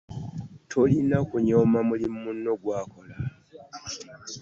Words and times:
Tolina 0.71 1.17
kunyooma 1.29 1.79
mulimu 1.87 2.17
muno 2.25 2.51
gw'akola. 2.61 3.15